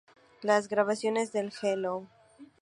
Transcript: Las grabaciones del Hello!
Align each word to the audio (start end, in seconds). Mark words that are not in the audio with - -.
Las 0.41 0.67
grabaciones 0.67 1.31
del 1.31 1.53
Hello! 1.61 2.07